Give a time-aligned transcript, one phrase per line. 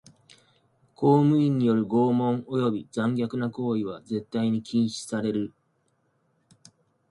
[0.95, 5.53] 公務員による拷問および残虐な行為は絶対に禁止される。